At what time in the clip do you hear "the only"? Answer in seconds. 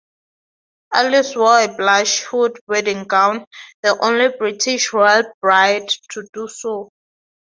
3.83-4.29